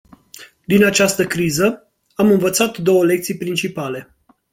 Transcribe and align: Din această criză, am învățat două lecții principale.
Din 0.65 0.83
această 0.85 1.25
criză, 1.27 1.91
am 2.15 2.31
învățat 2.31 2.77
două 2.77 3.03
lecții 3.05 3.37
principale. 3.37 4.15